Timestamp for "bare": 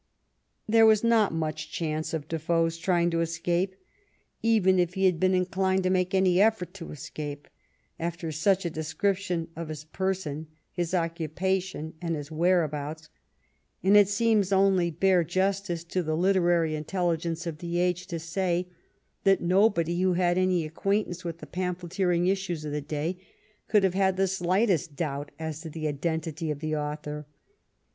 14.89-15.23